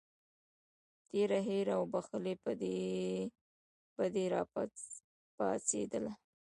[1.09, 2.33] تېره هیره او بښلې
[3.97, 6.13] بدي راپاڅېدله.